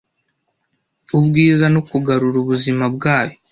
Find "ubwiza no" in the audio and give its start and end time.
1.17-1.81